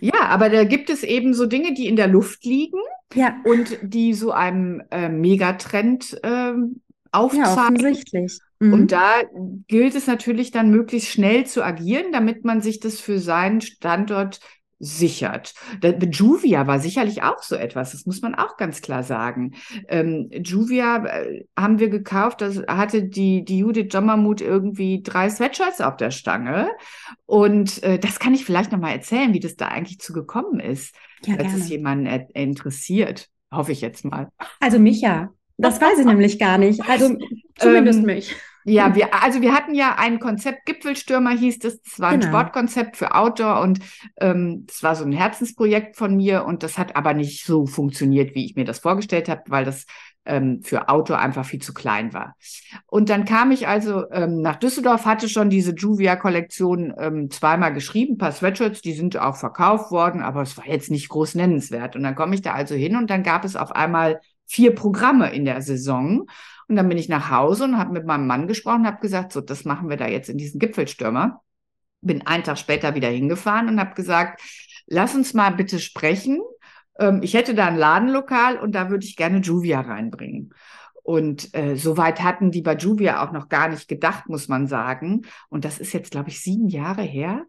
[0.00, 2.78] Ja, aber da gibt es eben so Dinge, die in der Luft liegen
[3.14, 6.18] Ja, und die so einem äh, Megatrend
[7.30, 7.76] ja, aufzeigen.
[7.76, 8.38] offensichtlich.
[8.60, 8.72] Mhm.
[8.72, 9.22] Und da
[9.66, 14.40] gilt es natürlich dann möglichst schnell zu agieren, damit man sich das für seinen Standort
[14.80, 15.54] sichert.
[15.82, 19.54] Der Juvia war sicherlich auch so etwas, das muss man auch ganz klar sagen.
[19.88, 25.80] Ähm, Juvia äh, haben wir gekauft, das hatte die, die Judith Sommermuth irgendwie drei Sweatshirts
[25.80, 26.70] auf der Stange.
[27.26, 30.94] Und äh, das kann ich vielleicht nochmal erzählen, wie das da eigentlich zu gekommen ist,
[31.26, 31.64] ja, es gerne.
[31.64, 33.28] jemanden äh, interessiert.
[33.50, 34.28] Hoffe ich jetzt mal.
[34.60, 35.30] Also mich ja.
[35.60, 36.88] Das weiß ich nämlich gar nicht.
[36.88, 37.16] Also
[37.56, 38.36] zumindest Ähm, mich.
[38.68, 42.32] Ja, wir, also wir hatten ja ein Konzept, Gipfelstürmer hieß das, das war ein Genau.
[42.32, 43.80] Sportkonzept für Outdoor und
[44.20, 48.34] ähm, das war so ein Herzensprojekt von mir und das hat aber nicht so funktioniert,
[48.34, 49.86] wie ich mir das vorgestellt habe, weil das
[50.24, 52.36] ähm, für Outdoor einfach viel zu klein war.
[52.86, 58.14] Und dann kam ich also ähm, nach Düsseldorf, hatte schon diese Juvia-Kollektion ähm, zweimal geschrieben,
[58.14, 61.96] ein paar Sweatshirts, die sind auch verkauft worden, aber es war jetzt nicht groß nennenswert.
[61.96, 65.30] Und dann komme ich da also hin und dann gab es auf einmal vier Programme
[65.32, 66.26] in der Saison.
[66.68, 69.40] Und dann bin ich nach Hause und habe mit meinem Mann gesprochen, habe gesagt, so,
[69.40, 71.42] das machen wir da jetzt in diesen Gipfelstürmer.
[72.02, 74.42] Bin einen Tag später wieder hingefahren und habe gesagt,
[74.86, 76.40] lass uns mal bitte sprechen.
[76.98, 80.54] Ähm, ich hätte da ein Ladenlokal und da würde ich gerne Juvia reinbringen.
[81.02, 85.22] Und äh, soweit hatten die bei Juvia auch noch gar nicht gedacht, muss man sagen.
[85.48, 87.46] Und das ist jetzt, glaube ich, sieben Jahre her.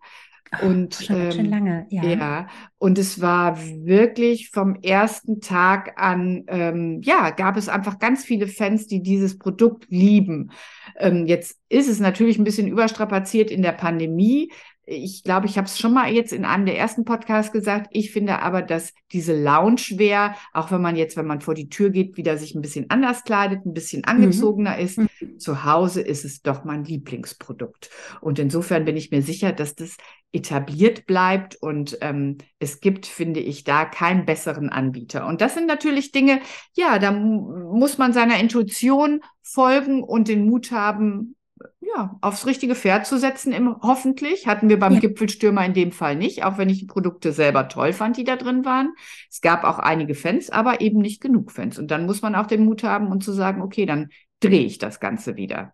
[0.63, 2.03] Und Schon ähm, lange, ja.
[2.03, 2.47] ja,
[2.79, 8.47] und es war wirklich vom ersten Tag an, ähm, ja, gab es einfach ganz viele
[8.47, 10.51] Fans, die dieses Produkt lieben.
[10.97, 14.51] Ähm, jetzt ist es natürlich ein bisschen überstrapaziert in der Pandemie.
[14.91, 17.89] Ich glaube, ich habe es schon mal jetzt in einem der ersten Podcasts gesagt.
[17.91, 21.91] Ich finde aber, dass diese Loungewear, auch wenn man jetzt, wenn man vor die Tür
[21.91, 25.38] geht, wieder sich ein bisschen anders kleidet, ein bisschen angezogener ist, Mhm.
[25.38, 27.91] zu Hause ist es doch mein Lieblingsprodukt.
[28.19, 29.95] Und insofern bin ich mir sicher, dass das
[30.32, 35.28] etabliert bleibt und ähm, es gibt, finde ich, da keinen besseren Anbieter.
[35.28, 36.39] Und das sind natürlich Dinge,
[36.75, 41.36] ja, da mu- muss man seiner Intuition folgen und den Mut haben,
[41.82, 44.48] ja, aufs richtige Pferd zu setzen, im, hoffentlich.
[44.48, 45.00] Hatten wir beim Ja.
[45.00, 48.36] Gipfelstürmer in dem Fall nicht, auch wenn ich die Produkte selber toll fand, die da
[48.36, 48.93] drin waren.
[49.30, 51.80] Es gab auch einige Fans, aber eben nicht genug Fans.
[51.80, 54.10] Und dann muss man auch den Mut haben und zu sagen, okay, dann
[54.41, 55.74] drehe ich das Ganze wieder.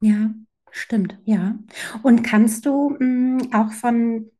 [0.00, 0.30] Ja,
[0.70, 1.58] stimmt, ja.
[2.02, 4.30] Und kannst du mh, auch von,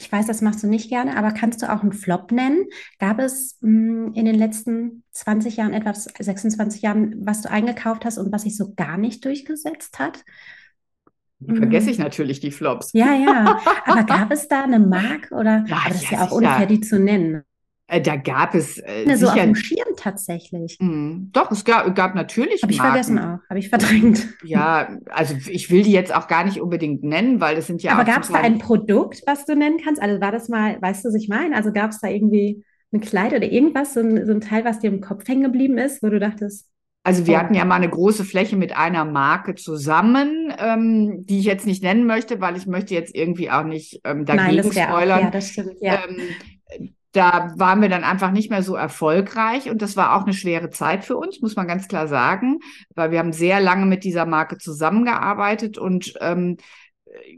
[0.00, 2.64] ich weiß, das machst du nicht gerne, aber kannst du auch einen Flop nennen?
[2.98, 8.16] Gab es mh, in den letzten 20 Jahren, etwas 26 Jahren, was du eingekauft hast
[8.16, 10.24] und was sich so gar nicht durchgesetzt hat?
[11.46, 12.92] Vergesse ich natürlich, die Flops.
[12.94, 13.60] Ja, ja.
[13.86, 16.80] Aber gab es da eine Marke oder, Ja, das ist ja, ja auch unfair, die
[16.80, 17.42] zu nennen.
[17.90, 20.78] Äh, da gab es äh, Ne, so auf dem Schirm tatsächlich.
[20.78, 22.92] Mm, Doch, es gab, gab natürlich Habe ich Marken.
[22.92, 24.26] vergessen auch, habe ich verdrängt.
[24.42, 27.92] Ja, also ich will die jetzt auch gar nicht unbedingt nennen, weil das sind ja
[27.92, 30.00] Aber gab es da ein Produkt, was du nennen kannst?
[30.00, 31.54] Also war das mal, weißt du, was ich meine?
[31.56, 34.80] Also gab es da irgendwie ein Kleid oder irgendwas, so ein, so ein Teil, was
[34.80, 36.68] dir im Kopf hängen geblieben ist, wo du dachtest,
[37.02, 37.38] Also wir Oh.
[37.38, 41.82] hatten ja mal eine große Fläche mit einer Marke zusammen, ähm, die ich jetzt nicht
[41.82, 45.02] nennen möchte, weil ich möchte jetzt irgendwie auch nicht ähm, nein, dagegen das wäre auch,
[45.02, 45.12] spoilern.
[45.12, 46.04] ja, das stimmt, ja.
[46.08, 46.36] Ähm,
[47.12, 50.70] da waren wir dann einfach nicht mehr so erfolgreich und das war auch eine schwere
[50.70, 52.58] Zeit für uns, muss man ganz klar sagen,
[52.94, 56.56] weil wir haben sehr lange mit dieser Marke zusammengearbeitet und ähm,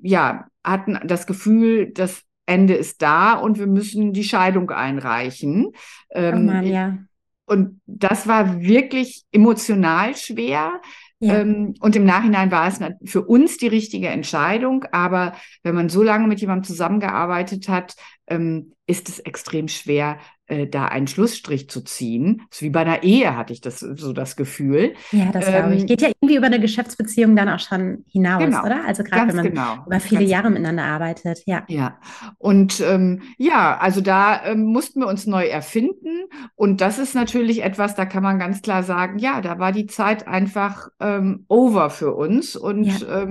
[0.03, 5.69] ja, hatten das Gefühl, das Ende ist da und wir müssen die Scheidung einreichen.
[5.69, 5.75] Oh
[6.11, 6.99] Ähm, Mann, ja.
[7.47, 10.81] und das war wirklich emotional schwer,
[11.21, 11.39] Ja.
[11.41, 14.85] Ähm, und im Nachhinein war es für uns die richtige Entscheidung.
[14.91, 17.95] Aber wenn man so lange mit jemandem zusammengearbeitet hat,
[18.27, 22.43] ähm, ist es extrem schwer, äh, da einen Schlussstrich zu ziehen.
[22.51, 24.95] Das ist wie bei einer Ehe, hatte ich das so das Gefühl.
[25.11, 25.87] Ja, das ähm, glaube ich.
[25.87, 28.85] Geht ja irgendwie über eine Geschäftsbeziehung dann auch schon hinaus, genau, oder?
[28.85, 30.55] Also gerade wenn man genau, über viele Jahre genau.
[30.59, 31.65] miteinander arbeitet, ja.
[31.69, 31.99] Ja,
[32.39, 36.25] und ähm, ja, also da ähm, mussten wir uns neu erfinden.
[36.55, 39.87] Und das ist natürlich etwas, da kann man ganz klar sagen, ja, da war die
[39.87, 42.57] Zeit einfach ähm, over für uns.
[42.57, 43.23] Und ja.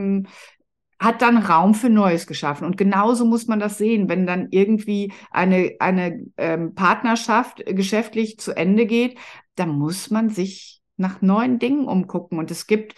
[1.02, 2.64] Hat dann Raum für Neues geschaffen.
[2.64, 8.56] Und genauso muss man das sehen, wenn dann irgendwie eine, eine ähm, Partnerschaft geschäftlich zu
[8.56, 9.18] Ende geht,
[9.56, 12.38] dann muss man sich nach neuen Dingen umgucken.
[12.38, 12.94] Und es gibt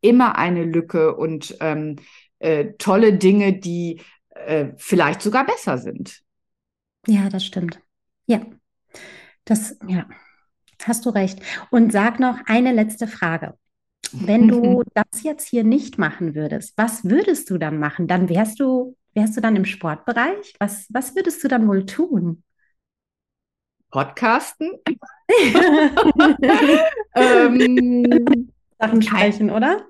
[0.00, 1.96] immer eine Lücke und ähm,
[2.38, 6.22] äh, tolle Dinge, die äh, vielleicht sogar besser sind.
[7.06, 7.80] Ja, das stimmt.
[8.24, 8.40] Ja,
[9.44, 10.06] das, ja,
[10.84, 11.40] hast du recht.
[11.70, 13.58] Und sag noch eine letzte Frage.
[14.12, 18.06] Wenn du das jetzt hier nicht machen würdest, was würdest du dann machen?
[18.06, 20.54] Dann wärst du, wärst du dann im Sportbereich?
[20.58, 22.42] Was, was würdest du dann wohl tun?
[23.90, 24.72] Podcasten?
[27.14, 28.48] ähm,
[28.78, 29.86] Sachen sprechen, oder?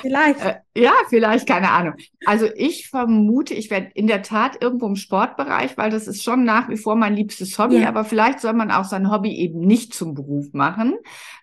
[0.00, 0.44] Vielleicht.
[0.44, 1.94] Äh, ja, vielleicht, keine Ahnung.
[2.24, 6.44] Also ich vermute, ich werde in der Tat irgendwo im Sportbereich, weil das ist schon
[6.44, 7.88] nach wie vor mein liebstes Hobby, ja.
[7.88, 10.94] aber vielleicht soll man auch sein Hobby eben nicht zum Beruf machen,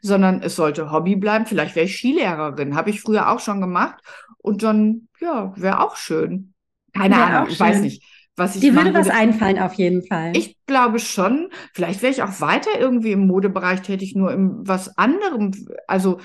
[0.02, 1.46] sondern es sollte Hobby bleiben.
[1.46, 4.00] Vielleicht wäre ich Skilehrerin, habe ich früher auch schon gemacht
[4.38, 6.54] und dann, ja, wäre auch schön.
[6.94, 8.04] Keine wär Ahnung, ich weiß nicht.
[8.40, 10.32] Was ich Die würde was einfallen auf jeden Fall.
[10.36, 11.50] Ich glaube schon.
[11.74, 15.52] Vielleicht wäre ich auch weiter irgendwie im Modebereich tätig, nur im was anderem.
[15.88, 16.20] Also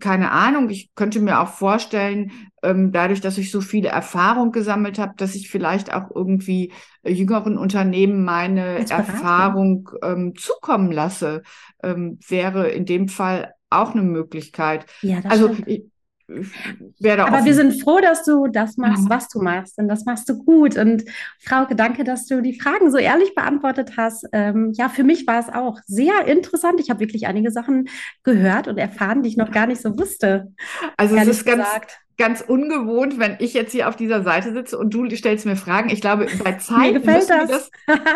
[0.00, 4.98] keine Ahnung, ich könnte mir auch vorstellen, ähm, dadurch, dass ich so viele Erfahrung gesammelt
[4.98, 6.72] habe, dass ich vielleicht auch irgendwie
[7.02, 11.42] äh, jüngeren Unternehmen meine Erfahrung ähm, zukommen lasse,
[11.82, 14.86] ähm, wäre in dem Fall auch eine Möglichkeit.
[15.02, 15.84] Ja, das also ich,
[16.28, 19.10] Aber wir sind froh, dass du das machst, ja.
[19.10, 19.78] was du machst.
[19.78, 20.76] Und das machst du gut.
[20.76, 21.04] Und
[21.40, 24.26] Frauke, danke, dass du die Fragen so ehrlich beantwortet hast.
[24.32, 26.80] Ähm, ja, für mich war es auch sehr interessant.
[26.80, 27.88] Ich habe wirklich einige Sachen
[28.24, 30.52] gehört und erfahren, die ich noch gar nicht so wusste.
[30.96, 32.00] Also es ist gesagt.
[32.18, 35.90] Ganz ungewohnt, wenn ich jetzt hier auf dieser Seite sitze und du stellst mir Fragen.
[35.90, 37.28] Ich glaube, bei Zeit müssen das.
[37.28, 37.70] wir das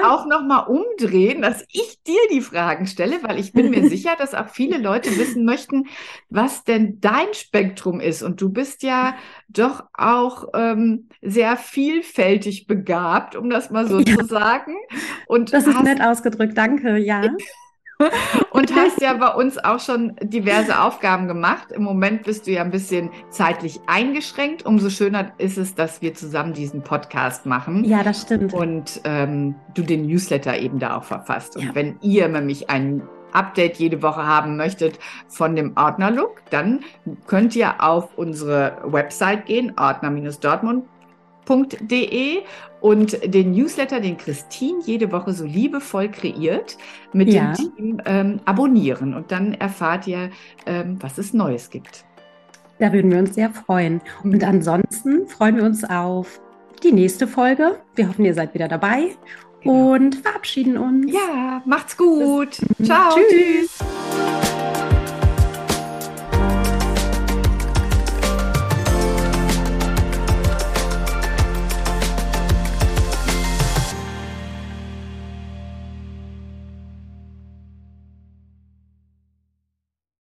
[0.05, 4.35] auch nochmal umdrehen, dass ich dir die Fragen stelle, weil ich bin mir sicher, dass
[4.35, 5.87] auch viele Leute wissen möchten,
[6.31, 8.23] was denn dein Spektrum ist.
[8.23, 9.15] Und du bist ja
[9.49, 14.17] doch auch ähm, sehr vielfältig begabt, um das mal so ja.
[14.17, 14.77] zu sagen.
[15.27, 17.23] Und das ist nett ausgedrückt, danke, ja.
[18.51, 21.73] und hast ja bei uns auch schon diverse Aufgaben gemacht.
[21.73, 24.67] Im Moment bist du ja ein bisschen zeitlich eingeschränkt.
[24.67, 27.85] Umso schöner ist es, dass wir zusammen diesen Podcast machen.
[27.85, 28.53] Ja, das stimmt.
[28.53, 31.57] Und ähm, du den Newsletter eben da auch verfasst.
[31.57, 31.75] Und ja.
[31.75, 36.81] wenn ihr nämlich ein Update jede Woche haben möchtet von dem Ordner-Look, dann
[37.27, 40.85] könnt ihr auf unsere Website gehen, ordner-dortmund
[41.51, 42.43] www.christine.de
[42.81, 46.77] und den Newsletter, den Christine jede Woche so liebevoll kreiert,
[47.13, 47.53] mit ja.
[47.53, 50.31] dem Team ähm, abonnieren und dann erfahrt ihr,
[50.67, 52.05] ähm, was es Neues gibt.
[52.79, 54.01] Da würden wir uns sehr freuen.
[54.25, 56.41] Und ansonsten freuen wir uns auf
[56.83, 57.79] die nächste Folge.
[57.95, 59.11] Wir hoffen, ihr seid wieder dabei
[59.61, 59.93] genau.
[59.93, 61.13] und verabschieden uns.
[61.13, 62.59] Ja, macht's gut.
[62.83, 63.15] Ciao.
[63.15, 63.79] Tschüss.
[63.79, 64.40] Tschüss.